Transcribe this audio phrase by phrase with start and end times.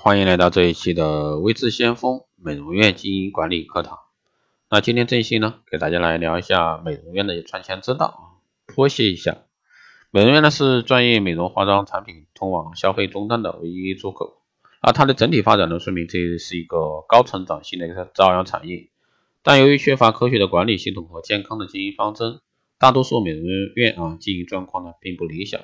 [0.00, 3.98] 欢迎来到这一期的微智先锋美容院经营管理课堂。
[4.70, 9.38] 那今天这一期呢，给大家来聊一下美容院的赚钱之道，剖析一下。
[10.12, 14.40] 美容院呢是专业美容化妆产品通往消费终端的唯一出口。
[14.80, 18.90] 而它的整体发展呢，说明这是一个高成长性的一个朝阳产业。
[19.42, 22.38] 但由于缺乏科学的管理系统和健康的经营方针，
[22.78, 23.42] 大多数美容
[23.74, 25.60] 院啊经营状况呢并不理想。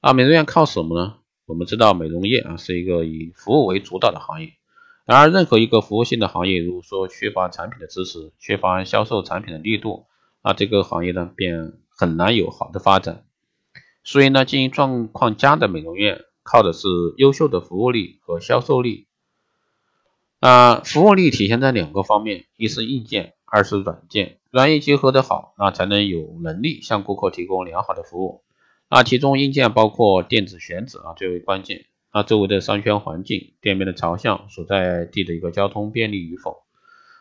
[0.00, 1.14] 啊，美容院靠什么呢？
[1.48, 4.52] 我们知道美容业啊是一个以服务为主导的行业。
[5.06, 10.04] 然而，任何一个服务性的行业，如果说缺乏产品的支持，缺乏销售产品的力度，
[10.44, 13.24] 那这个行业呢便很难有好的发展。
[14.04, 19.06] 所以呢，经营状况佳的美容院靠的是优秀的服务力和销售力。
[20.42, 28.42] 那服务力体现在两个方面，一是硬件，二是软件，软硬结合的好，那才能有能力向顾客提供良好的服务。
[28.90, 36.62] 那其中硬件包括电子选址啊最为关键，那周围的商圈环境、店面的朝向、所在地的一个交通便利与否，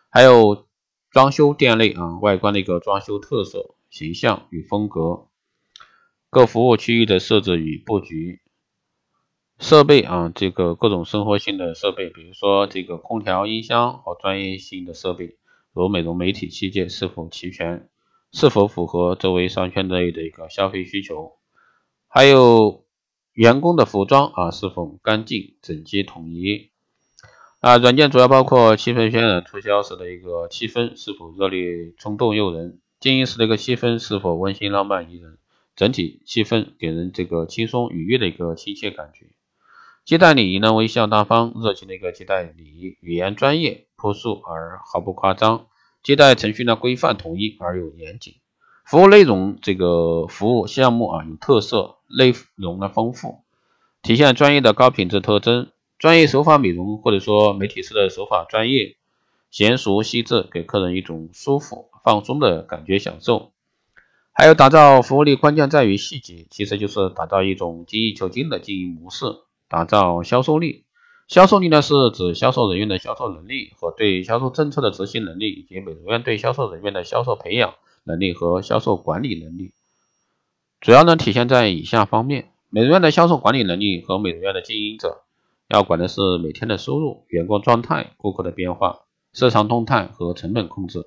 [0.09, 0.66] 还有
[1.11, 5.28] 装修店内啊外观的一个装修特色、形象与风格，
[6.30, 8.39] 各服务区域的设置与布局，
[9.59, 15.36] 设备啊这个各种生活性的设备，比如说这个空调、音箱和专业性的设备，
[15.73, 17.89] 如美容媒体器械是否齐全，
[18.31, 21.36] 是否符合周围商圈内的一个消费需求。
[22.08, 22.86] 还有
[23.33, 26.72] 员工的服装啊是否干净整洁统一？
[27.59, 27.77] 啊？
[27.77, 35.38] 软件主要包括气氛渲染，促销时的一个气氛是否热烈冲动诱人，经营时的一个气氛是否温馨浪漫宜人，
[35.75, 39.28] 整体气氛给人这个轻松愉悦的一个亲切感觉。
[40.05, 45.67] 接待礼仪呢，微笑大方热情的一个接待礼仪，语言专业朴素而毫不夸张，
[46.02, 48.35] 接待程序呢规范统一而又严谨。
[48.89, 53.44] 服务内容这个服务项目啊有特色，内容呢丰富，
[54.02, 55.67] 体现专业的高品质特征。
[55.99, 58.95] 专业手法美容或者说媒体师的手法专业、
[59.52, 63.51] 娴熟细致，给客人一种舒服放松的感觉享受。
[64.31, 69.25] 还有打造服务力关键在于细节，其实就是打造一种精益求精的经营模式。
[69.67, 70.85] 打造销售力，
[71.28, 77.73] 销售力呢是指销售人员的销售能力和对销售政策的执行能力，以及美容院对销售人员的销售培养。
[78.07, 79.73] 能力和销售管理能力，
[80.79, 85.23] 主要呢体现在以下方面：美容院的销售管理能力和美容院的经营者
[85.68, 89.01] 要管的是每天的收入、员工状态、顾客的变化、
[89.34, 91.01] 市场动态和成本控制；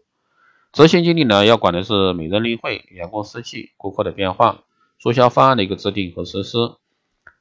[0.73, 4.65] 执行经理呢要管的是每日例会、员工士气、顾客的变化、
[4.99, 6.59] 促销方案的一个制定和实施。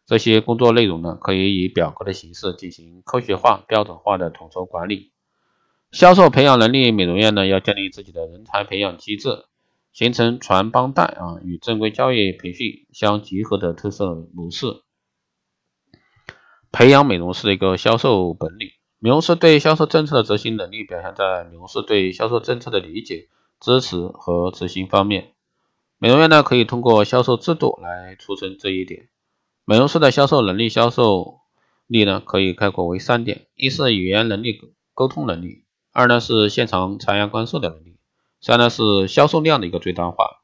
[0.05, 5.11] 这些工作内容呢可以以表格的形式进行科学化、标准化的统筹管理。
[5.91, 9.45] 销售培养能力，美容院呢要建立自己的人才培养机制。
[9.91, 14.67] 形成传帮带啊与正规教育培训相结合的特色模式，
[16.71, 18.69] 培养美容师的一个销售本领。
[18.99, 23.27] 美容师对销售政策的执行能力表现在美容师对销售政策的理解、
[23.59, 25.33] 支持和执行方面。
[25.97, 29.09] 美容院呢可以通过销售制度来促成这一点。
[29.65, 31.39] 美容师的销售能力、销售
[31.87, 34.61] 力呢可以概括为三点：一是语言能力、
[34.93, 35.63] 沟通能力；
[35.99, 37.97] 二呢是现场察言观色的能力。
[38.39, 40.39] 三呢是销售量的一个最大化，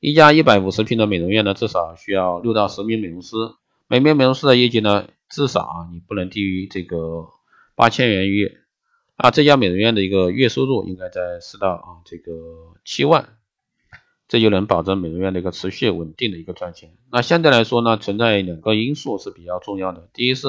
[0.00, 3.36] 一家一百五十平的美容院呢，至少需要六到十名美容师，
[3.86, 7.28] 每名美容师的业绩呢，至少啊你不能低于这个
[7.76, 8.58] 八千元月，
[9.14, 12.32] 啊这家美容院的一个月收入应该在四到啊这个
[12.84, 13.28] 七万，
[14.26, 16.96] 这就能保证美容院的一个持续稳定的一个赚钱。
[17.12, 20.48] 那相对来说呢，存在两个因素是比较重要的，第一是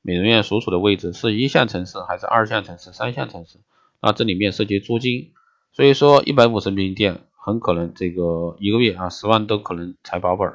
[0.00, 3.58] 美容院所处的位置是一线城市还是二线城市、三线城市，
[4.00, 5.32] 那这里面涉及租金。
[5.72, 10.52] 所以说，一百五十平店很可能这个一个月啊十万都可能才保本。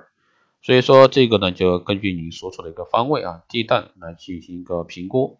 [0.61, 5.39] 所以说这个呢，就根据您所处的一个方位啊地段来进行一个评估。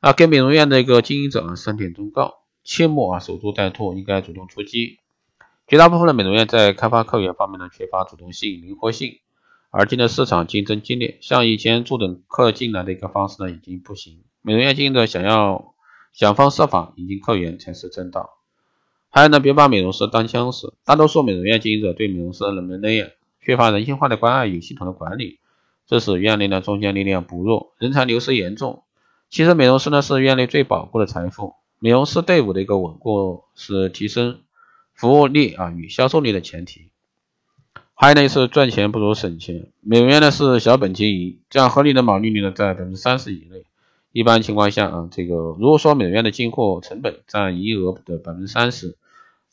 [0.00, 4.98] 啊，给美容院的一个经营者啊三点忠告：切莫啊守株待兔，应该主动出击。
[5.68, 9.18] 绝大部分的美容院在开发客源方面呢缺乏主动性、灵活性。
[9.70, 14.24] 而今的市场竞争激烈，像以前坐等客进来的一个方式呢已经不行。
[14.42, 15.69] 美容院经营者想要
[16.12, 18.38] 想方设法引进客源才是正道。
[19.08, 20.72] 还有呢，别把美容师当枪使。
[20.84, 25.40] 大多数美容院经营者对美容师冷门冷眼，缺乏人性化的关爱与系统的管理，
[25.86, 28.84] 这使院内的中坚力量薄弱，人才流失严重。
[29.28, 34.40] 其实美容师呢是院内最宝贵的财富，美容师队伍的一个稳固是提升
[34.94, 36.90] 服务力啊与销售力的前提。
[37.94, 43.64] 还有呢是赚钱不如省钱，美容院呢是小本经营，这样合理的毛利率呢在百分之三十以内。
[44.12, 48.96] 一般情况下啊，这个如果说美容院的进货成本占营业额的百分之三十，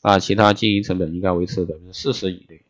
[0.02, 2.62] 啊，其他经营成本应该维持百分之四十以内。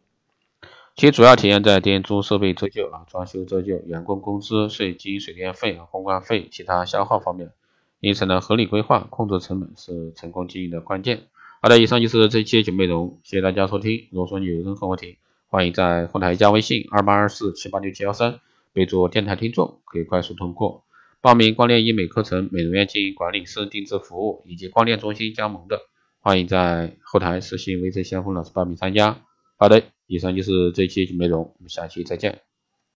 [0.97, 7.53] 其主要体现在店租设备折旧啊、装修折旧、员工工资、税金、水电费啊、公关费、其他消耗方面。
[8.01, 11.23] 因此呢，合理规划、控制成本是成功经营的关键。
[11.63, 14.09] 好的，以上就是这期节目内容，谢谢大家收听。
[14.11, 15.19] 如果说你有任何问题，
[15.49, 18.41] 欢迎在后台加微信二八二四七八六七幺三，
[18.73, 20.83] 备注电台听众，可以快速通过。
[21.21, 25.81] 报名光电医美课程、美容院经营管理、私人定制服务以及光电中心加盟的，
[26.21, 29.21] 欢迎在后台私信微信先锋老师报名参加。
[29.57, 32.48] 好的，以上就是这期节目内容，我们下期再见。